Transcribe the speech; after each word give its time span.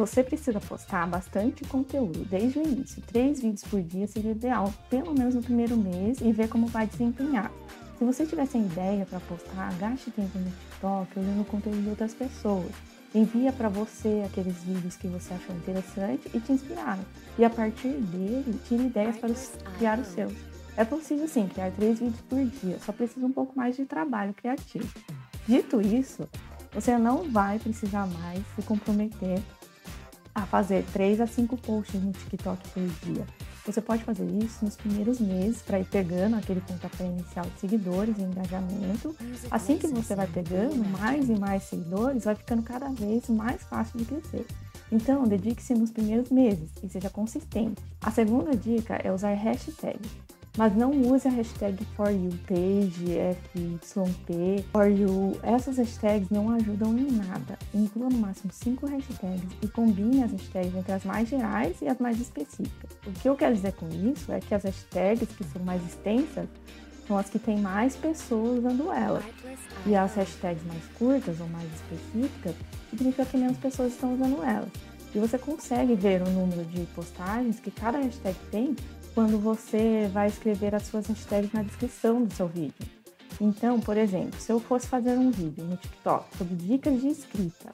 Você 0.00 0.24
precisa 0.24 0.58
postar 0.58 1.06
bastante 1.06 1.62
conteúdo 1.66 2.24
desde 2.24 2.58
o 2.58 2.62
início. 2.62 3.02
Três 3.02 3.38
vídeos 3.38 3.62
por 3.64 3.82
dia 3.82 4.06
seria 4.06 4.30
ideal, 4.30 4.72
pelo 4.88 5.12
menos 5.12 5.34
no 5.34 5.42
primeiro 5.42 5.76
mês, 5.76 6.22
e 6.22 6.32
ver 6.32 6.48
como 6.48 6.68
vai 6.68 6.86
desempenhar. 6.86 7.52
Se 7.98 8.04
você 8.06 8.24
tiver 8.24 8.46
sem 8.46 8.62
ideia 8.62 9.04
para 9.04 9.20
postar, 9.20 9.70
gaste 9.74 10.10
tempo 10.10 10.38
no 10.38 10.50
TikTok 10.50 11.18
olhando 11.18 11.42
o 11.42 11.44
conteúdo 11.44 11.82
de 11.82 11.90
outras 11.90 12.14
pessoas. 12.14 12.70
Envia 13.14 13.52
para 13.52 13.68
você 13.68 14.22
aqueles 14.24 14.56
vídeos 14.64 14.96
que 14.96 15.06
você 15.06 15.34
achou 15.34 15.54
interessante 15.54 16.30
e 16.32 16.40
te 16.40 16.50
inspiraram. 16.50 17.04
E 17.38 17.44
a 17.44 17.50
partir 17.50 17.92
dele, 17.92 18.58
tire 18.66 18.84
ideias 18.84 19.18
para 19.18 19.28
criar 19.76 19.98
os 19.98 20.06
seus. 20.06 20.32
É 20.78 20.84
possível 20.84 21.28
sim 21.28 21.46
criar 21.46 21.72
três 21.72 21.98
vídeos 21.98 22.22
por 22.22 22.42
dia, 22.42 22.78
só 22.78 22.90
precisa 22.90 23.26
um 23.26 23.32
pouco 23.32 23.52
mais 23.54 23.76
de 23.76 23.84
trabalho 23.84 24.32
criativo. 24.32 24.88
Dito 25.46 25.78
isso, 25.82 26.26
você 26.72 26.96
não 26.96 27.30
vai 27.30 27.58
precisar 27.58 28.06
mais 28.06 28.42
se 28.56 28.62
comprometer 28.62 29.42
a 30.34 30.42
fazer 30.42 30.84
3 30.92 31.20
a 31.20 31.26
5 31.26 31.56
posts 31.58 32.02
no 32.02 32.12
TikTok 32.12 32.68
por 32.68 32.86
dia. 33.04 33.26
Você 33.66 33.80
pode 33.80 34.02
fazer 34.04 34.24
isso 34.42 34.64
nos 34.64 34.76
primeiros 34.76 35.20
meses 35.20 35.62
para 35.62 35.78
ir 35.78 35.84
pegando 35.84 36.36
aquele 36.36 36.60
pontapé 36.60 37.04
inicial 37.04 37.44
de 37.44 37.60
seguidores 37.60 38.16
e 38.18 38.22
engajamento. 38.22 39.14
Assim 39.50 39.76
que 39.76 39.86
você 39.86 40.14
vai 40.14 40.26
pegando 40.26 40.82
mais 40.98 41.28
e 41.28 41.38
mais 41.38 41.64
seguidores, 41.64 42.24
vai 42.24 42.34
ficando 42.34 42.62
cada 42.62 42.88
vez 42.88 43.28
mais 43.28 43.62
fácil 43.62 43.98
de 43.98 44.06
crescer. 44.06 44.46
Então, 44.90 45.24
dedique-se 45.24 45.74
nos 45.74 45.90
primeiros 45.90 46.30
meses 46.30 46.70
e 46.82 46.88
seja 46.88 47.10
consistente. 47.10 47.80
A 48.00 48.10
segunda 48.10 48.56
dica 48.56 48.94
é 49.04 49.12
usar 49.12 49.34
hashtag. 49.34 50.00
Mas 50.58 50.76
não 50.76 50.90
use 50.90 51.28
a 51.28 51.30
hashtag 51.30 51.84
for 51.96 52.10
you 52.10 52.30
page, 52.46 53.04
FYP, 53.52 54.64
for 54.72 54.86
you. 54.86 55.38
Essas 55.42 55.78
hashtags 55.78 56.28
não 56.28 56.50
ajudam 56.50 56.98
em 56.98 57.10
nada. 57.10 57.56
Inclua 57.72 58.08
no 58.08 58.18
máximo 58.18 58.52
5 58.52 58.86
hashtags 58.86 59.48
e 59.62 59.68
combine 59.68 60.24
as 60.24 60.32
hashtags 60.32 60.74
entre 60.74 60.92
as 60.92 61.04
mais 61.04 61.28
gerais 61.28 61.80
e 61.80 61.88
as 61.88 61.98
mais 61.98 62.20
específicas. 62.20 62.90
O 63.06 63.12
que 63.12 63.28
eu 63.28 63.36
quero 63.36 63.54
dizer 63.54 63.72
com 63.74 63.88
isso 63.88 64.32
é 64.32 64.40
que 64.40 64.54
as 64.54 64.64
hashtags 64.64 65.28
que 65.28 65.44
são 65.44 65.62
mais 65.62 65.80
extensas 65.86 66.48
são 67.06 67.16
as 67.16 67.30
que 67.30 67.38
têm 67.38 67.58
mais 67.58 67.94
pessoas 67.94 68.58
usando 68.58 68.92
elas. 68.92 69.24
E 69.86 69.94
as 69.94 70.14
hashtags 70.14 70.64
mais 70.66 70.84
curtas 70.98 71.40
ou 71.40 71.48
mais 71.48 71.68
específicas 71.74 72.54
significa 72.90 73.24
que 73.24 73.36
menos 73.36 73.56
pessoas 73.56 73.92
estão 73.92 74.14
usando 74.14 74.42
elas. 74.42 74.68
E 75.14 75.18
você 75.18 75.38
consegue 75.38 75.94
ver 75.94 76.22
o 76.22 76.30
número 76.30 76.64
de 76.64 76.82
postagens 76.94 77.58
que 77.58 77.70
cada 77.70 77.98
hashtag 77.98 78.36
tem 78.50 78.76
quando 79.14 79.38
você 79.38 80.08
vai 80.12 80.28
escrever 80.28 80.74
as 80.74 80.84
suas 80.84 81.06
hashtags 81.06 81.52
na 81.52 81.62
descrição 81.62 82.24
do 82.24 82.32
seu 82.32 82.46
vídeo. 82.46 82.86
Então, 83.40 83.80
por 83.80 83.96
exemplo, 83.96 84.38
se 84.38 84.52
eu 84.52 84.60
fosse 84.60 84.86
fazer 84.86 85.16
um 85.16 85.30
vídeo 85.30 85.64
no 85.64 85.76
TikTok 85.76 86.36
sobre 86.36 86.54
dicas 86.56 87.00
de 87.00 87.08
escrita, 87.08 87.70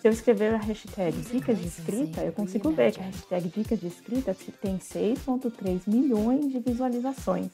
se 0.00 0.06
eu 0.08 0.12
escrever 0.12 0.54
a 0.54 0.58
hashtag 0.58 1.16
dicas 1.22 1.58
de 1.58 1.66
escrita, 1.66 2.22
eu 2.22 2.32
consigo 2.32 2.70
ver 2.70 2.92
que 2.92 3.00
a 3.00 3.04
hashtag 3.04 3.48
dicas 3.48 3.80
de 3.80 3.86
escrita 3.86 4.36
tem 4.60 4.78
6,3 4.78 5.80
milhões 5.86 6.52
de 6.52 6.60
visualizações. 6.60 7.50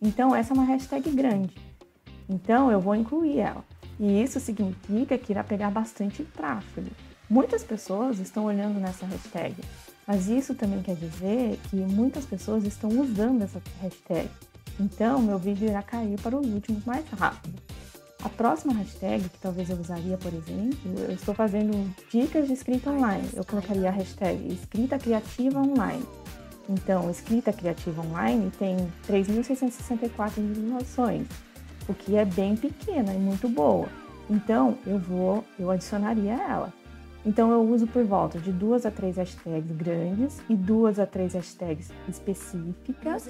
Então, 0.00 0.34
essa 0.34 0.52
é 0.52 0.54
uma 0.54 0.64
hashtag 0.64 1.10
grande. 1.10 1.54
Então, 2.28 2.70
eu 2.70 2.80
vou 2.80 2.94
incluir 2.94 3.40
ela. 3.40 3.64
E 3.98 4.22
isso 4.22 4.40
significa 4.40 5.18
que 5.18 5.32
irá 5.32 5.44
pegar 5.44 5.70
bastante 5.70 6.24
tráfego. 6.24 6.90
Muitas 7.28 7.62
pessoas 7.62 8.18
estão 8.18 8.44
olhando 8.44 8.80
nessa 8.80 9.06
hashtag. 9.06 9.56
Mas 10.06 10.28
isso 10.28 10.54
também 10.54 10.82
quer 10.82 10.96
dizer 10.96 11.58
que 11.70 11.76
muitas 11.76 12.24
pessoas 12.24 12.64
estão 12.64 12.90
usando 12.90 13.42
essa 13.42 13.60
hashtag. 13.80 14.28
Então, 14.80 15.20
meu 15.20 15.38
vídeo 15.38 15.68
irá 15.68 15.82
cair 15.82 16.18
para 16.20 16.36
os 16.36 16.46
últimos 16.46 16.84
mais 16.84 17.04
rápido. 17.10 17.60
A 18.24 18.28
próxima 18.28 18.72
hashtag, 18.74 19.28
que 19.28 19.38
talvez 19.38 19.68
eu 19.68 19.76
usaria, 19.76 20.16
por 20.16 20.32
exemplo, 20.32 20.92
eu 20.96 21.12
estou 21.12 21.34
fazendo 21.34 21.92
dicas 22.10 22.46
de 22.46 22.52
escrita 22.52 22.90
online. 22.90 23.28
Eu 23.34 23.44
colocaria 23.44 23.88
a 23.88 23.92
hashtag 23.92 24.52
escrita 24.52 24.98
criativa 24.98 25.58
online. 25.60 26.04
Então, 26.68 27.10
escrita 27.10 27.52
criativa 27.52 28.00
online 28.00 28.50
tem 28.58 28.76
3.664 29.08 30.34
visualizações, 30.36 31.26
o 31.88 31.94
que 31.94 32.16
é 32.16 32.24
bem 32.24 32.56
pequena 32.56 33.12
e 33.12 33.18
muito 33.18 33.48
boa. 33.48 33.88
Então, 34.30 34.78
eu 34.86 34.98
vou, 34.98 35.44
eu 35.58 35.70
adicionaria 35.70 36.32
ela. 36.32 36.72
Então 37.24 37.52
eu 37.52 37.62
uso 37.62 37.86
por 37.86 38.04
volta 38.04 38.38
de 38.38 38.50
duas 38.50 38.84
a 38.84 38.90
três 38.90 39.16
hashtags 39.16 39.70
grandes 39.70 40.42
e 40.48 40.56
duas 40.56 40.98
a 40.98 41.06
três 41.06 41.34
hashtags 41.34 41.90
específicas. 42.08 43.28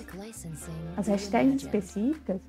As 0.97 1.09
hashtags 1.09 1.63
específicas 1.63 2.41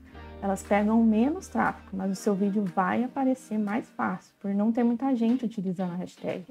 elas 0.42 0.62
pegam 0.62 1.02
menos 1.04 1.48
tráfego, 1.48 1.96
mas 1.96 2.12
o 2.12 2.16
seu 2.16 2.36
vídeo 2.36 2.66
vai 2.76 3.04
aparecer 3.04 3.58
mais 3.58 3.90
fácil 3.92 4.34
por 4.42 4.54
não 4.54 4.74
ter 4.74 4.84
muita 4.84 5.16
gente 5.16 5.46
utilizando 5.46 5.94
a 5.94 5.96
hashtag. 5.96 6.46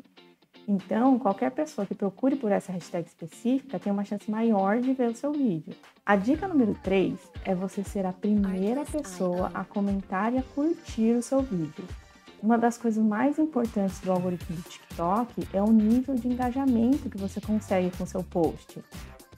Então, 0.66 1.18
qualquer 1.18 1.50
pessoa 1.50 1.86
que 1.86 1.94
procure 1.94 2.36
por 2.36 2.52
essa 2.52 2.72
hashtag 2.72 3.06
específica 3.06 3.78
tem 3.78 3.92
uma 3.92 4.04
chance 4.04 4.30
maior 4.30 4.80
de 4.80 4.92
ver 4.92 5.10
o 5.10 5.14
seu 5.14 5.32
vídeo. 5.32 5.74
A 6.06 6.16
dica 6.16 6.48
número 6.48 6.74
3 6.82 7.18
é 7.44 7.54
você 7.54 7.82
ser 7.82 8.06
a 8.06 8.12
primeira 8.12 8.84
pessoa 8.84 9.50
a 9.52 9.64
comentar 9.64 10.32
e 10.32 10.38
a 10.38 10.42
curtir 10.42 11.12
o 11.12 11.22
seu 11.22 11.42
vídeo. 11.42 11.84
Uma 12.42 12.58
das 12.58 12.76
coisas 12.76 13.02
mais 13.04 13.38
importantes 13.38 14.00
do 14.00 14.10
algoritmo 14.10 14.56
do 14.56 14.62
TikTok 14.62 15.46
é 15.52 15.62
o 15.62 15.70
nível 15.70 16.16
de 16.16 16.26
engajamento 16.26 17.08
que 17.08 17.16
você 17.16 17.40
consegue 17.40 17.96
com 17.96 18.04
seu 18.04 18.24
post. 18.24 18.82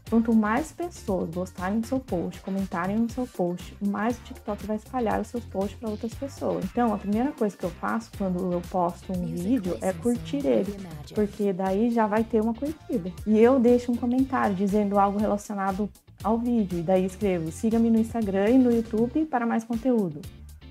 Quanto 0.09 0.33
mais 0.35 0.73
pessoas 0.73 1.29
gostarem 1.29 1.81
do 1.81 1.87
seu 1.87 2.01
post, 2.01 2.41
comentarem 2.41 2.97
no 2.97 3.11
seu 3.11 3.27
post, 3.27 3.77
mais 3.87 4.17
o 4.17 4.23
TikTok 4.23 4.67
vai 4.67 4.77
espalhar 4.77 5.21
os 5.21 5.27
seus 5.27 5.45
posts 5.45 5.79
para 5.79 5.91
outras 5.91 6.15
pessoas. 6.15 6.65
Então, 6.65 6.95
a 6.95 6.99
primeira 6.99 7.31
coisa 7.33 7.55
que 7.55 7.65
eu 7.65 7.71
faço 7.71 8.11
quando 8.17 8.51
eu 8.51 8.63
posto 8.71 9.13
um 9.13 9.27
vídeo 9.27 9.77
é 9.83 9.93
curtir 9.93 10.47
ele, 10.47 10.75
porque 11.15 11.53
daí 11.53 11.91
já 11.91 12.07
vai 12.07 12.25
ter 12.25 12.41
uma 12.41 12.55
curtida. 12.55 13.13
E 13.27 13.39
eu 13.39 13.61
deixo 13.61 13.93
um 13.93 13.97
comentário 13.97 14.55
dizendo 14.55 14.99
algo 14.99 15.19
relacionado 15.19 15.91
ao 16.23 16.39
vídeo, 16.39 16.79
e 16.79 16.83
daí 16.83 17.05
escrevo: 17.05 17.53
siga-me 17.53 17.91
no 17.91 17.99
Instagram 17.99 18.49
e 18.49 18.59
no 18.59 18.73
YouTube 18.73 19.27
para 19.27 19.45
mais 19.45 19.63
conteúdo. 19.63 20.23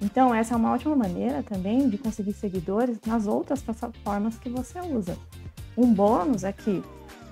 Então, 0.03 0.35
essa 0.35 0.53
é 0.53 0.57
uma 0.57 0.73
ótima 0.73 0.93
maneira 0.97 1.41
também 1.41 1.87
de 1.87 1.97
conseguir 1.97 2.33
seguidores 2.33 2.99
nas 3.07 3.25
outras 3.25 3.61
plataformas 3.61 4.37
que 4.37 4.49
você 4.49 4.81
usa. 4.81 5.17
Um 5.77 5.93
bônus 5.93 6.43
é 6.43 6.51
que, 6.51 6.83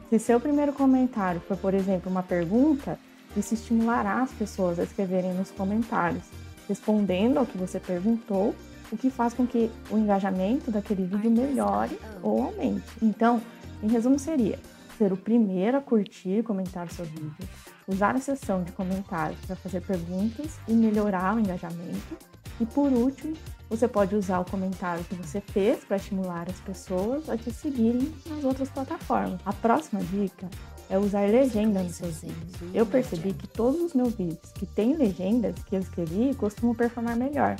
se 0.10 0.18
seu 0.18 0.40
primeiro 0.40 0.72
comentário 0.72 1.42
for, 1.42 1.58
por 1.58 1.74
exemplo, 1.74 2.10
uma 2.10 2.24
pergunta, 2.24 2.98
isso 3.36 3.54
estimulará 3.54 4.22
as 4.22 4.32
pessoas 4.32 4.80
a 4.80 4.84
escreverem 4.84 5.34
nos 5.34 5.52
comentários, 5.52 6.24
respondendo 6.66 7.40
ao 7.40 7.46
que 7.46 7.58
você 7.58 7.78
perguntou, 7.78 8.56
o 8.90 8.96
que 8.98 9.10
faz 9.10 9.34
com 9.34 9.46
que 9.46 9.70
o 9.90 9.98
engajamento 9.98 10.72
daquele 10.72 11.04
vídeo 11.04 11.30
melhore 11.30 12.00
ou 12.24 12.42
aumente. 12.44 12.86
Então, 13.02 13.42
em 13.84 13.90
resumo, 13.90 14.18
seria 14.18 14.58
ser 14.98 15.12
o 15.12 15.18
primeiro 15.18 15.78
a 15.78 15.82
curtir 15.82 16.40
e 16.40 16.44
comentar 16.44 16.88
o 16.88 16.94
seu 16.94 17.04
vídeo, 17.04 17.50
usar 17.86 18.16
a 18.16 18.20
seção 18.20 18.64
de 18.64 18.72
comentários 18.72 19.40
para 19.46 19.58
fazer 19.58 19.82
perguntas 19.82 20.58
e 20.70 20.74
melhorar 20.74 21.36
o 21.36 21.40
engajamento 21.40 22.31
e 22.62 22.66
por 22.68 22.92
último, 22.94 23.34
você 23.68 23.88
pode 23.88 24.16
usar 24.16 24.40
o 24.40 24.46
comentário 24.46 25.04
que 25.06 25.16
você 25.16 25.42
fez 25.42 25.84
para 25.84 25.98
estimular 25.98 26.48
as 26.48 26.60
pessoas 26.60 27.28
a 27.28 27.36
te 27.36 27.52
seguirem 27.52 28.14
nas 28.30 28.44
outras 28.44 28.70
plataformas. 28.70 29.40
A 29.44 29.52
próxima 29.52 30.00
dica 30.04 30.48
é 30.88 31.00
usar 31.00 31.28
legenda 31.28 31.82
nos 31.82 31.96
seus 31.96 32.22
vídeos. 32.22 32.52
Eu 32.74 32.86
percebi 32.86 33.34
que 33.34 33.48
todos 33.48 33.82
os 33.82 33.94
meus 33.96 34.14
vídeos 34.14 34.52
que 34.54 34.68
têm 34.68 34.96
legendas 34.96 35.56
que 35.64 35.76
eu 35.76 35.80
escrevi 35.80 36.36
costumam 36.36 36.76
performar 36.76 37.16
melhor. 37.16 37.56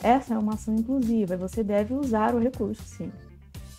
Essa 0.00 0.34
é 0.34 0.38
uma 0.38 0.54
ação 0.54 0.76
inclusiva 0.76 1.34
e 1.34 1.38
você 1.38 1.64
deve 1.64 1.94
usar 1.94 2.34
o 2.34 2.38
recurso 2.38 2.82
sim. 2.84 3.10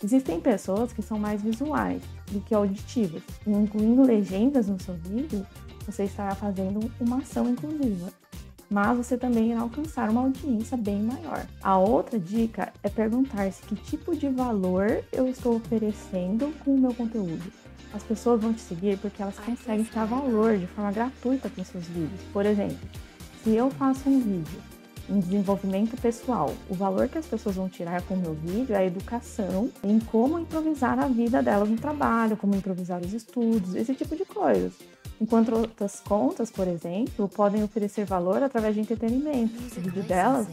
Existem 0.04 0.42
pessoas 0.42 0.92
que 0.92 1.02
são 1.02 1.18
mais 1.18 1.42
visuais 1.42 2.02
do 2.32 2.42
que 2.42 2.54
auditivas, 2.54 3.24
e 3.48 3.52
incluindo 3.52 4.04
legendas 4.04 4.68
no 4.68 4.78
seu 4.82 4.96
vídeo, 4.96 5.46
você 5.86 6.04
estará 6.04 6.36
fazendo 6.36 6.92
uma 7.00 7.20
ação 7.20 7.50
inclusiva 7.50 8.12
mas 8.70 8.98
você 8.98 9.18
também 9.18 9.52
irá 9.52 9.62
alcançar 9.62 10.10
uma 10.10 10.22
audiência 10.22 10.78
bem 10.78 11.02
maior. 11.02 11.46
A 11.62 11.78
outra 11.78 12.20
dica 12.20 12.74
é 12.84 12.90
perguntar-se 12.90 13.62
que 13.64 13.76
tipo 13.76 14.16
de 14.16 14.30
valor 14.30 15.04
eu 15.12 15.28
estou 15.28 15.56
oferecendo 15.56 16.54
com 16.64 16.76
o 16.76 16.80
meu 16.80 16.94
conteúdo. 16.94 17.52
As 17.94 18.04
pessoas 18.04 18.42
vão 18.42 18.54
te 18.54 18.62
seguir 18.62 18.98
porque 18.98 19.22
elas 19.22 19.40
conseguem 19.40 19.88
dar 19.94 20.06
valor 20.06 20.58
de 20.58 20.68
forma 20.68 20.92
gratuita 20.92 21.50
com 21.50 21.64
seus 21.64 21.86
vídeos. 21.88 22.22
Por 22.34 22.46
exemplo, 22.46 22.78
se 23.44 23.52
eu 23.52 23.70
faço 23.70 24.10
um 24.10 24.20
vídeo 24.20 24.60
em 25.08 25.20
desenvolvimento 25.20 25.96
pessoal, 26.02 26.54
o 26.68 26.74
valor 26.74 27.08
que 27.08 27.18
as 27.18 27.28
pessoas 27.28 27.56
vão 27.56 27.70
tirar 27.70 28.02
com 28.02 28.16
o 28.16 28.18
meu 28.18 28.34
vídeo 28.34 28.74
é 28.74 28.80
a 28.80 28.86
educação 28.86 29.70
em 29.84 30.00
como 30.00 30.40
improvisar 30.40 31.00
a 31.00 31.08
vida 31.08 31.44
delas 31.44 31.70
no 31.70 31.78
trabalho, 31.78 32.36
como 32.36 32.56
improvisar 32.56 33.00
os 33.02 33.14
estudos, 33.14 33.76
esse 33.76 33.94
tipo 33.94 34.16
de 34.16 34.26
coisas 34.26 34.74
enquanto 35.20 35.54
outras 35.56 36.00
contas, 36.00 36.52
por 36.52 36.68
exemplo, 36.68 37.28
podem 37.30 37.64
oferecer 37.64 38.06
valor 38.06 38.44
através 38.44 38.76
de 38.76 38.82
entretenimento. 38.82 39.56
Os 39.64 39.74
vídeos 39.74 40.06
delas 40.06 40.48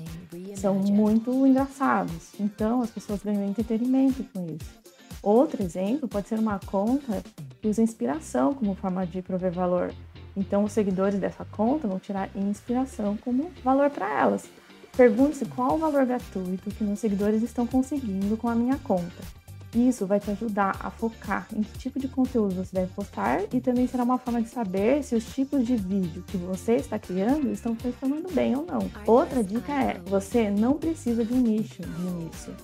são 0.56 0.74
muito 0.74 1.46
engraçados, 1.46 2.32
então 2.38 2.82
as 2.82 2.90
pessoas 2.90 3.22
ganham 3.22 3.44
entretenimento 3.44 4.24
com 4.32 4.46
isso. 4.46 4.82
Outro 5.22 5.62
exemplo 5.62 6.08
pode 6.08 6.28
ser 6.28 6.38
uma 6.38 6.58
conta 6.58 7.22
que 7.60 7.68
usa 7.68 7.82
inspiração 7.82 8.52
como 8.54 8.74
forma 8.74 9.06
de 9.06 9.22
prover 9.22 9.52
valor. 9.52 9.92
Então, 10.36 10.64
os 10.64 10.72
seguidores 10.72 11.18
dessa 11.20 11.44
conta 11.44 11.86
vão 11.86 11.98
tirar 11.98 12.28
inspiração 12.34 13.16
como 13.16 13.50
valor 13.62 13.90
para 13.90 14.10
elas. 14.20 14.48
Pergunte-se 14.96 15.44
qual 15.46 15.76
o 15.76 15.78
valor 15.78 16.04
gratuito 16.04 16.70
que 16.70 16.84
meus 16.84 16.98
seguidores 16.98 17.42
estão 17.42 17.66
conseguindo 17.66 18.36
com 18.36 18.48
a 18.48 18.54
minha 18.54 18.78
conta. 18.78 19.41
Isso 19.74 20.06
vai 20.06 20.20
te 20.20 20.30
ajudar 20.30 20.76
a 20.80 20.90
focar 20.90 21.46
em 21.50 21.62
que 21.62 21.78
tipo 21.78 21.98
de 21.98 22.06
conteúdo 22.06 22.54
você 22.54 22.76
deve 22.76 22.92
postar 22.92 23.40
e 23.52 23.60
também 23.60 23.86
será 23.86 24.04
uma 24.04 24.18
forma 24.18 24.42
de 24.42 24.50
saber 24.50 25.02
se 25.02 25.14
os 25.14 25.24
tipos 25.24 25.66
de 25.66 25.76
vídeo 25.76 26.22
que 26.26 26.36
você 26.36 26.76
está 26.76 26.98
criando 26.98 27.50
estão 27.50 27.74
funcionando 27.74 28.30
bem 28.34 28.54
ou 28.54 28.66
não. 28.66 28.90
Outra 29.06 29.42
dica 29.42 29.72
é: 29.72 29.98
você 30.04 30.50
não 30.50 30.74
precisa 30.74 31.24
de 31.24 31.32
um 31.32 31.38
nicho 31.38 31.80
de 31.80 32.02
início. 32.02 32.54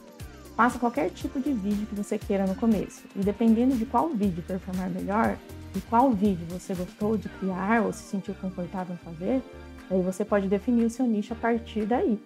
Faça 0.54 0.78
qualquer 0.78 1.08
tipo 1.10 1.40
de 1.40 1.52
vídeo 1.52 1.86
que 1.86 1.94
você 1.94 2.18
queira 2.18 2.46
no 2.46 2.54
começo 2.54 3.04
e 3.16 3.20
dependendo 3.20 3.74
de 3.74 3.86
qual 3.86 4.10
vídeo 4.10 4.44
performar 4.46 4.90
melhor 4.90 5.38
e 5.74 5.80
qual 5.82 6.10
vídeo 6.10 6.44
você 6.50 6.74
gostou 6.74 7.16
de 7.16 7.28
criar 7.28 7.82
ou 7.82 7.92
se 7.92 8.02
sentiu 8.02 8.34
confortável 8.34 8.94
em 8.94 8.98
fazer, 8.98 9.42
aí 9.90 10.02
você 10.02 10.24
pode 10.24 10.48
definir 10.48 10.84
o 10.84 10.90
seu 10.90 11.06
nicho 11.06 11.32
a 11.32 11.36
partir 11.36 11.86
daí. 11.86 12.20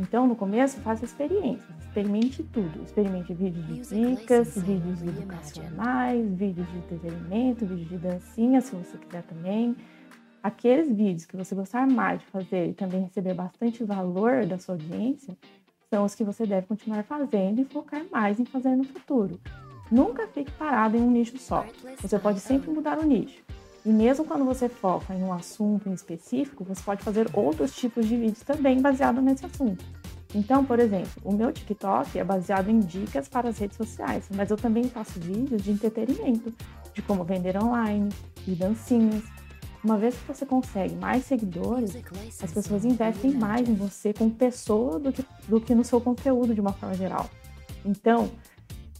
Então, 0.00 0.26
no 0.26 0.34
começo, 0.34 0.80
faça 0.80 1.04
experiências, 1.04 1.68
experimente 1.78 2.42
tudo. 2.42 2.82
Experimente 2.82 3.34
vídeos 3.34 3.66
de 3.66 4.16
dicas, 4.16 4.56
vídeos 4.56 5.02
educacionais, 5.02 6.26
vídeos 6.32 6.66
de 6.70 6.78
entretenimento, 6.78 7.66
vídeos 7.66 7.88
de 7.90 7.98
dancinha, 7.98 8.62
se 8.62 8.74
você 8.74 8.96
quiser 8.96 9.22
também. 9.24 9.76
Aqueles 10.42 10.88
vídeos 10.88 11.26
que 11.26 11.36
você 11.36 11.54
gostar 11.54 11.86
mais 11.86 12.20
de 12.20 12.26
fazer 12.28 12.70
e 12.70 12.72
também 12.72 13.02
receber 13.02 13.34
bastante 13.34 13.84
valor 13.84 14.46
da 14.46 14.56
sua 14.56 14.74
audiência, 14.74 15.36
são 15.90 16.06
os 16.06 16.14
que 16.14 16.24
você 16.24 16.46
deve 16.46 16.66
continuar 16.66 17.02
fazendo 17.04 17.60
e 17.60 17.66
focar 17.66 18.02
mais 18.10 18.40
em 18.40 18.46
fazer 18.46 18.74
no 18.74 18.84
futuro. 18.84 19.38
Nunca 19.92 20.26
fique 20.28 20.50
parado 20.52 20.96
em 20.96 21.02
um 21.02 21.10
nicho 21.10 21.36
só. 21.36 21.66
Você 22.00 22.18
pode 22.18 22.40
sempre 22.40 22.70
mudar 22.70 22.98
o 22.98 23.04
nicho. 23.04 23.42
E 23.84 23.88
mesmo 23.88 24.24
quando 24.24 24.44
você 24.44 24.68
foca 24.68 25.14
em 25.14 25.22
um 25.22 25.32
assunto 25.32 25.88
em 25.88 25.92
específico, 25.92 26.64
você 26.64 26.82
pode 26.82 27.02
fazer 27.02 27.28
outros 27.32 27.74
tipos 27.74 28.06
de 28.06 28.16
vídeos 28.16 28.42
também 28.42 28.80
baseado 28.80 29.22
nesse 29.22 29.46
assunto. 29.46 29.84
Então, 30.34 30.64
por 30.64 30.78
exemplo, 30.78 31.10
o 31.24 31.32
meu 31.32 31.52
TikTok 31.52 32.18
é 32.18 32.22
baseado 32.22 32.68
em 32.68 32.78
dicas 32.78 33.28
para 33.28 33.48
as 33.48 33.58
redes 33.58 33.76
sociais, 33.76 34.28
mas 34.34 34.50
eu 34.50 34.56
também 34.56 34.84
faço 34.84 35.18
vídeos 35.18 35.62
de 35.62 35.72
entretenimento, 35.72 36.52
de 36.94 37.02
como 37.02 37.24
vender 37.24 37.56
online, 37.56 38.10
de 38.44 38.54
dancinhas. 38.54 39.24
Uma 39.82 39.96
vez 39.96 40.14
que 40.14 40.28
você 40.28 40.44
consegue 40.44 40.94
mais 40.94 41.24
seguidores, 41.24 41.96
as 42.42 42.52
pessoas 42.52 42.84
investem 42.84 43.32
mais 43.32 43.68
em 43.68 43.74
você 43.74 44.12
como 44.12 44.30
pessoa 44.30 45.00
do 45.00 45.10
que, 45.10 45.24
do 45.48 45.60
que 45.60 45.74
no 45.74 45.84
seu 45.84 46.00
conteúdo 46.00 46.54
de 46.54 46.60
uma 46.60 46.72
forma 46.72 46.94
geral. 46.94 47.28
Então, 47.84 48.30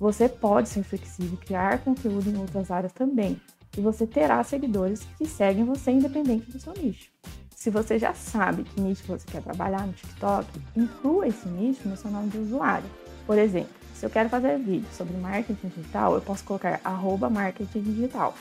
você 0.00 0.26
pode 0.28 0.70
ser 0.70 0.82
flexível 0.82 1.34
e 1.34 1.44
criar 1.44 1.84
conteúdo 1.84 2.30
em 2.30 2.38
outras 2.38 2.70
áreas 2.70 2.92
também, 2.92 3.38
e 3.76 3.80
você 3.80 4.06
terá 4.06 4.42
seguidores 4.42 5.06
que 5.16 5.26
seguem 5.26 5.64
você 5.64 5.90
independente 5.90 6.50
do 6.50 6.58
seu 6.58 6.72
nicho. 6.74 7.10
Se 7.54 7.68
você 7.70 7.98
já 7.98 8.14
sabe 8.14 8.64
que 8.64 8.80
nicho 8.80 9.04
você 9.06 9.26
quer 9.30 9.42
trabalhar 9.42 9.86
no 9.86 9.92
TikTok, 9.92 10.48
inclua 10.76 11.28
esse 11.28 11.46
nicho 11.48 11.88
no 11.88 11.96
seu 11.96 12.10
nome 12.10 12.30
de 12.30 12.38
usuário. 12.38 12.88
Por 13.26 13.38
exemplo, 13.38 13.70
se 13.94 14.06
eu 14.06 14.10
quero 14.10 14.30
fazer 14.30 14.58
vídeo 14.58 14.88
sobre 14.96 15.16
marketing 15.18 15.68
digital, 15.68 16.14
eu 16.14 16.22
posso 16.22 16.42
colocar 16.42 16.80
arroba 16.82 17.28
marketing 17.28 17.82
digital. 17.82 18.34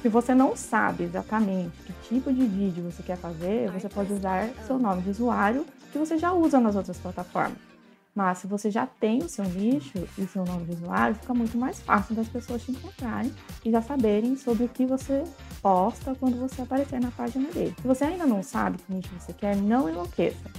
Se 0.00 0.08
você 0.08 0.34
não 0.34 0.56
sabe 0.56 1.04
exatamente 1.04 1.76
que 1.84 1.92
tipo 2.08 2.32
de 2.32 2.46
vídeo 2.46 2.88
você 2.90 3.02
quer 3.02 3.16
fazer, 3.16 3.70
você 3.70 3.88
pode 3.88 4.12
usar 4.12 4.48
seu 4.66 4.78
nome 4.78 5.02
de 5.02 5.10
usuário 5.10 5.66
que 5.90 5.98
você 5.98 6.16
já 6.16 6.32
usa 6.32 6.60
nas 6.60 6.76
outras 6.76 6.98
plataformas. 6.98 7.71
Mas 8.14 8.38
se 8.38 8.46
você 8.46 8.70
já 8.70 8.86
tem 8.86 9.20
o 9.20 9.28
seu 9.28 9.44
nicho 9.44 10.06
e 10.18 10.26
seu 10.26 10.44
nome 10.44 10.66
de 10.66 10.72
usuário, 10.72 11.14
fica 11.14 11.32
muito 11.32 11.56
mais 11.56 11.80
fácil 11.80 12.14
das 12.14 12.28
pessoas 12.28 12.62
te 12.62 12.70
encontrarem 12.70 13.32
e 13.64 13.70
já 13.70 13.80
saberem 13.80 14.36
sobre 14.36 14.64
o 14.64 14.68
que 14.68 14.84
você 14.84 15.24
posta 15.62 16.14
quando 16.14 16.38
você 16.38 16.60
aparecer 16.60 17.00
na 17.00 17.10
página 17.10 17.50
dele. 17.50 17.74
Se 17.80 17.86
você 17.86 18.04
ainda 18.04 18.26
não 18.26 18.42
sabe 18.42 18.76
que 18.78 18.92
nicho 18.92 19.10
você 19.18 19.32
quer, 19.32 19.56
não 19.56 19.88
enlouqueça. 19.88 20.50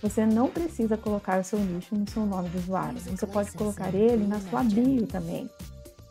Você 0.00 0.24
não 0.26 0.48
precisa 0.48 0.96
colocar 0.96 1.38
o 1.38 1.44
seu 1.44 1.58
nicho 1.58 1.94
no 1.94 2.08
seu 2.08 2.24
nome 2.24 2.48
de 2.48 2.56
usuário. 2.56 2.98
Você 2.98 3.26
pode 3.26 3.52
colocar 3.52 3.94
ele 3.94 4.26
na 4.26 4.40
sua 4.40 4.64
bio 4.64 5.06
também. 5.06 5.48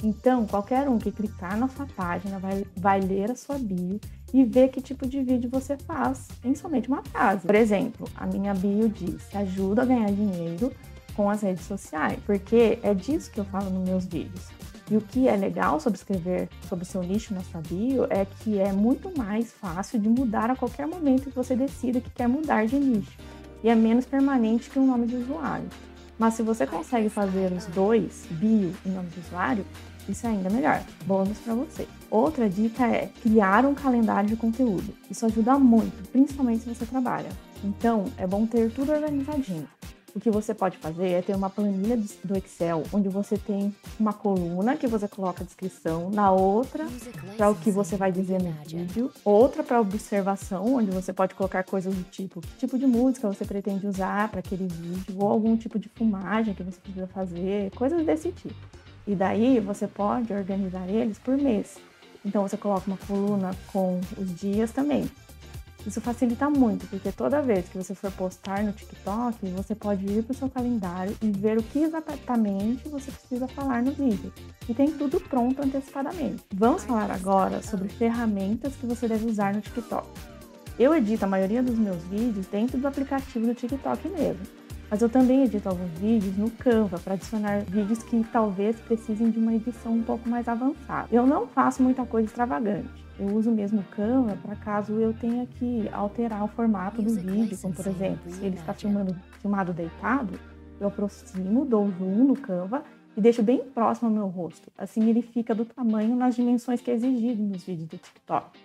Então, 0.04 0.48
qualquer 0.48 0.88
um 0.88 0.98
que 0.98 1.12
clicar 1.12 1.58
na 1.58 1.68
sua 1.68 1.86
página 1.86 2.40
vai, 2.40 2.66
vai 2.76 3.00
ler 3.00 3.32
a 3.32 3.36
sua 3.36 3.58
bio 3.58 4.00
e 4.34 4.46
ver 4.46 4.70
que 4.70 4.82
tipo 4.82 5.06
de 5.08 5.22
vídeo 5.22 5.50
você 5.50 5.78
faz 5.78 6.28
em 6.44 6.56
somente 6.56 6.88
uma 6.88 7.04
frase. 7.04 7.46
Por 7.46 7.56
exemplo, 7.56 8.08
a 8.16 8.26
minha 8.26 8.54
bio 8.54 8.88
diz: 8.90 9.24
ajuda 9.36 9.82
a 9.84 9.86
ganhar 9.86 10.12
dinheiro 10.12 10.72
com 11.16 11.30
as 11.30 11.42
redes 11.42 11.66
sociais, 11.66 12.20
porque 12.26 12.80
é 12.82 12.94
disso 12.94 13.32
que 13.32 13.40
eu 13.40 13.46
falo 13.46 13.70
nos 13.70 13.88
meus 13.88 14.06
vídeos. 14.06 14.48
E 14.90 14.98
o 14.98 15.02
que 15.02 15.28
é 15.28 15.36
legal 15.38 15.80
sobre 15.80 15.98
escrever 15.98 16.50
sobre 16.68 16.84
seu 16.84 17.02
nicho 17.02 17.34
na 17.34 17.42
sua 17.44 17.62
bio 17.62 18.06
é 18.10 18.26
que 18.26 18.60
é 18.60 18.74
muito 18.74 19.10
mais 19.18 19.52
fácil 19.52 19.98
de 20.00 20.10
mudar 20.10 20.50
a 20.50 20.56
qualquer 20.56 20.86
momento 20.86 21.30
que 21.30 21.36
você 21.36 21.56
decida 21.56 22.02
que 22.02 22.10
quer 22.10 22.28
mudar 22.28 22.66
de 22.66 22.78
nicho. 22.78 23.18
E 23.64 23.70
é 23.70 23.76
menos 23.76 24.06
permanente 24.06 24.70
que 24.70 24.78
um 24.78 24.86
nome 24.86 25.08
de 25.08 25.16
usuário. 25.16 25.70
Mas 26.20 26.34
se 26.34 26.44
você 26.44 26.68
consegue 26.68 27.08
fazer 27.08 27.54
os 27.54 27.66
dois, 27.68 28.26
bio 28.32 28.74
e 28.86 28.90
nome 28.90 29.08
de 29.10 29.20
usuário, 29.22 29.66
isso 30.10 30.28
é 30.28 30.32
ainda 30.32 30.50
melhor. 30.50 30.84
Bônus 31.06 31.38
para 31.40 31.54
você. 31.54 31.88
Outra 32.10 32.50
dica 32.50 32.86
é 32.86 33.10
criar 33.22 33.66
um 33.66 33.74
calendário 33.74 34.30
de 34.30 34.36
conteúdo. 34.36 34.94
Isso 35.10 35.26
ajuda 35.26 35.58
muito, 35.58 36.10
principalmente 36.10 36.64
se 36.64 36.70
você 36.70 36.86
trabalha. 36.86 37.30
Então, 37.64 38.06
é 38.18 38.28
bom 38.28 38.46
ter 38.46 38.72
tudo 38.72 38.92
organizadinho. 38.92 39.68
O 40.14 40.20
que 40.20 40.30
você 40.30 40.54
pode 40.54 40.78
fazer 40.78 41.08
é 41.08 41.22
ter 41.22 41.34
uma 41.34 41.50
planilha 41.50 41.98
do 42.24 42.38
Excel 42.38 42.84
onde 42.92 43.08
você 43.08 43.38
tem 43.38 43.74
uma 43.98 44.12
coluna 44.12 44.76
que 44.76 44.86
você 44.86 45.08
coloca 45.08 45.42
a 45.42 45.46
descrição, 45.46 46.10
na 46.10 46.32
outra 46.32 46.86
para 47.38 47.50
o 47.50 47.56
que 47.56 47.72
você 47.72 47.96
vai 47.96 48.12
dizer 48.12 48.42
no 48.42 48.52
vídeo, 48.66 49.10
outra 49.24 49.64
para 49.64 49.80
observação, 49.80 50.76
onde 50.76 50.92
você 50.92 51.14
pode 51.14 51.34
colocar 51.34 51.64
coisas 51.64 51.96
do 51.96 52.04
tipo 52.04 52.42
que 52.42 52.58
tipo 52.58 52.78
de 52.78 52.86
música 52.86 53.28
você 53.28 53.46
pretende 53.46 53.88
usar 53.88 54.28
para 54.30 54.40
aquele 54.40 54.68
vídeo, 54.68 55.16
ou 55.18 55.30
algum 55.30 55.56
tipo 55.56 55.80
de 55.80 55.88
filmagem 55.90 56.54
que 56.54 56.64
você 56.64 56.80
precisa 56.80 57.08
fazer, 57.08 57.72
coisas 57.72 58.06
desse 58.06 58.32
tipo. 58.34 58.54
E 59.08 59.16
daí 59.16 59.60
você 59.60 59.88
pode 59.88 60.34
organizar 60.34 60.88
eles 60.90 61.18
por 61.20 61.38
mês. 61.38 61.78
Então 62.24 62.48
você 62.48 62.58
coloca 62.58 62.86
uma 62.86 62.98
coluna 62.98 63.52
com 63.72 64.00
os 64.18 64.36
dias 64.36 64.72
também. 64.72 65.10
Isso 65.86 66.00
facilita 66.00 66.48
muito, 66.50 66.88
porque 66.88 67.12
toda 67.12 67.42
vez 67.42 67.68
que 67.68 67.78
você 67.78 67.96
for 67.96 68.12
postar 68.12 68.64
no 68.64 68.72
TikTok, 68.72 69.48
você 69.50 69.74
pode 69.74 70.06
ir 70.06 70.24
para 70.24 70.32
o 70.32 70.36
seu 70.36 70.50
calendário 70.50 71.16
e 71.22 71.32
ver 71.32 71.58
o 71.58 71.64
que 71.64 71.80
exatamente 71.80 72.88
você 72.88 73.12
precisa 73.12 73.48
falar 73.48 73.82
no 73.82 73.92
vídeo. 73.92 74.32
E 74.70 74.74
tem 74.74 74.92
tudo 74.92 75.20
pronto 75.20 75.62
antecipadamente. 75.62 76.44
Vamos 76.54 76.84
falar 76.84 77.10
agora 77.10 77.64
sobre 77.64 77.90
ferramentas 77.90 78.76
que 78.76 78.86
você 78.86 79.08
deve 79.08 79.26
usar 79.26 79.56
no 79.56 79.62
TikTok. 79.62 80.08
Eu 80.78 80.96
edito 80.96 81.26
a 81.26 81.28
maioria 81.28 81.64
dos 81.64 81.78
meus 81.78 82.02
vídeos 82.04 82.46
dentro 82.48 82.78
do 82.78 82.88
aplicativo 82.88 83.48
do 83.48 83.56
TikTok 83.56 84.08
mesmo. 84.10 84.62
Mas 84.90 85.02
eu 85.02 85.10
também 85.10 85.44
edito 85.44 85.70
alguns 85.70 85.92
vídeos 86.00 86.36
no 86.38 86.52
Canva 86.52 87.00
para 87.00 87.14
adicionar 87.14 87.62
vídeos 87.62 88.04
que 88.04 88.24
talvez 88.32 88.78
precisem 88.82 89.32
de 89.32 89.40
uma 89.40 89.54
edição 89.56 89.94
um 89.94 90.04
pouco 90.04 90.28
mais 90.28 90.48
avançada. 90.48 91.08
Eu 91.12 91.26
não 91.26 91.48
faço 91.48 91.82
muita 91.82 92.06
coisa 92.06 92.28
extravagante. 92.28 92.90
Eu 93.22 93.36
uso 93.36 93.52
mesmo 93.52 93.84
Canva 93.92 94.36
para 94.36 94.56
caso 94.56 94.94
eu 94.94 95.14
tenha 95.14 95.46
que 95.46 95.88
alterar 95.94 96.44
o 96.44 96.48
formato 96.48 97.04
do 97.04 97.14
vídeo, 97.14 97.56
como 97.62 97.72
por 97.72 97.86
exemplo, 97.86 98.32
se 98.32 98.44
ele 98.44 98.56
está 98.56 98.74
filmando, 98.74 99.16
filmado 99.40 99.72
deitado, 99.72 100.40
eu 100.80 100.88
aproximo, 100.88 101.64
dou 101.64 101.88
zoom 101.92 102.24
no 102.24 102.36
Canva 102.36 102.84
e 103.16 103.22
deixo 103.22 103.44
bem 103.44 103.60
próximo 103.60 104.10
ao 104.10 104.16
meu 104.16 104.26
rosto. 104.26 104.72
Assim 104.76 105.08
ele 105.08 105.22
fica 105.22 105.54
do 105.54 105.64
tamanho 105.64 106.16
nas 106.16 106.34
dimensões 106.34 106.82
que 106.82 106.90
é 106.90 106.96
exigido 106.96 107.44
nos 107.44 107.64
vídeos 107.64 107.90
do 107.90 107.98
TikTok. 107.98 108.60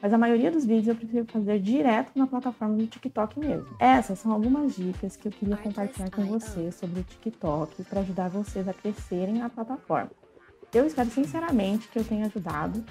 Mas 0.00 0.12
a 0.12 0.18
maioria 0.18 0.52
dos 0.52 0.64
vídeos 0.64 0.86
eu 0.86 0.94
prefiro 0.94 1.24
fazer 1.24 1.58
direto 1.58 2.12
na 2.14 2.28
plataforma 2.28 2.76
do 2.76 2.86
TikTok 2.86 3.40
mesmo. 3.40 3.66
Essas 3.80 4.20
são 4.20 4.30
algumas 4.30 4.76
dicas 4.76 5.16
que 5.16 5.26
eu 5.26 5.32
queria 5.32 5.56
compartilhar 5.56 6.12
com 6.12 6.22
vocês 6.26 6.76
sobre 6.76 7.00
o 7.00 7.02
TikTok 7.02 7.82
para 7.82 8.02
ajudar 8.02 8.28
vocês 8.28 8.68
a 8.68 8.72
crescerem 8.72 9.38
na 9.38 9.50
plataforma. 9.50 10.12
Eu 10.72 10.86
espero 10.86 11.10
sinceramente 11.10 11.88
que 11.88 11.98
eu 11.98 12.04
tenha 12.04 12.26
ajudado 12.26 12.84